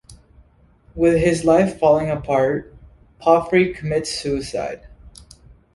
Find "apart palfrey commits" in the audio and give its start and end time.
2.09-4.09